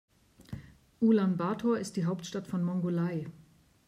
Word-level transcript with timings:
Ulaanbaatar 0.99 1.77
ist 1.77 1.95
die 1.95 2.05
Hauptstadt 2.05 2.47
von 2.47 2.63
Mongolei. 2.63 3.27